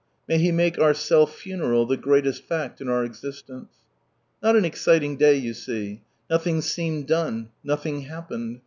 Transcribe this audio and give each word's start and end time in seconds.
May 0.27 0.39
He 0.39 0.51
make 0.51 0.79
our 0.79 0.95
self 0.95 1.35
funeral 1.35 1.85
the 1.85 1.95
greatest 1.95 2.43
fact 2.45 2.81
in 2.81 2.89
our 2.89 3.03
existence. 3.03 3.71
Not 4.41 4.55
an 4.55 4.65
exciting 4.65 5.15
day, 5.15 5.35
you 5.35 5.53
see. 5.53 6.01
Nothing 6.27 6.63
seemed 6.63 7.05
done, 7.05 7.49
nothing 7.63 8.01
happened. 8.05 8.59